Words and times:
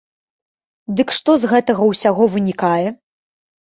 Дык 1.01 1.15
што 1.19 1.37
з 1.43 1.53
гэтага 1.53 1.81
ўсяго 1.93 2.23
вынікае? 2.41 2.87